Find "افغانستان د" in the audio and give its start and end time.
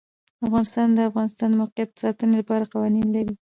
0.45-0.93, 1.09-1.55